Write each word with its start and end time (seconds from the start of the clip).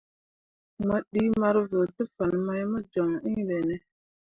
Mo 0.85 0.95
ɗii 1.11 1.29
marvǝǝ 1.39 1.81
te 1.95 2.03
fan 2.15 2.31
mai 2.45 2.63
mo 2.71 2.77
joŋ 2.91 3.09
iŋ 3.29 3.37
ɓene? 3.47 3.75